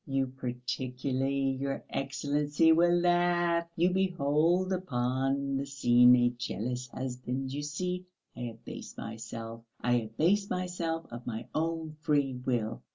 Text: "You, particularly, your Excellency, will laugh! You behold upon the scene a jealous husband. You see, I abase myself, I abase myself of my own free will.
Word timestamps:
"You, 0.07 0.33
particularly, 0.35 1.51
your 1.61 1.83
Excellency, 1.91 2.71
will 2.71 3.01
laugh! 3.01 3.67
You 3.75 3.91
behold 3.91 4.73
upon 4.73 5.57
the 5.57 5.67
scene 5.67 6.15
a 6.15 6.29
jealous 6.31 6.87
husband. 6.87 7.53
You 7.53 7.61
see, 7.61 8.07
I 8.35 8.57
abase 8.59 8.97
myself, 8.97 9.61
I 9.79 9.97
abase 10.09 10.49
myself 10.49 11.05
of 11.11 11.27
my 11.27 11.49
own 11.53 11.97
free 12.01 12.33
will. 12.33 12.81